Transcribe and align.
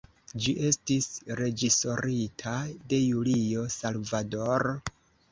Ĝi 0.43 0.51
estis 0.67 1.07
reĝisorita 1.39 2.53
de 2.93 2.99
Julio 3.01 3.67
Salvador. 3.75 4.67